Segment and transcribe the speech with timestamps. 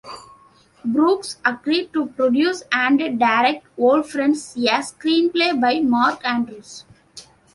[0.83, 6.85] Brooks agreed to produce and direct "Old Friends", a screenplay by Mark Andrus.